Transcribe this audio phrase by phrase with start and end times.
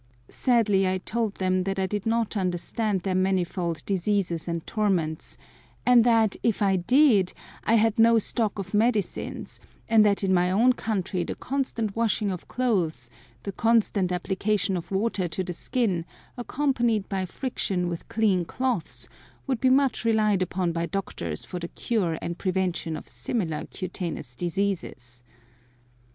[0.29, 5.37] Sadly I told them that I did not understand their manifold "diseases and torments,"
[5.85, 7.33] and that, if I did,
[7.65, 12.31] I had no stock of medicines, and that in my own country the constant washing
[12.31, 16.05] of clothes, and the constant application of water to the skin,
[16.35, 19.07] accompanied by friction with clean cloths,
[19.45, 24.35] would be much relied upon by doctors for the cure and prevention of similar cutaneous
[24.35, 25.21] diseases.